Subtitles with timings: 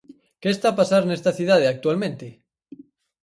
[0.41, 2.27] Que está a pasar nesta cidade actualmente?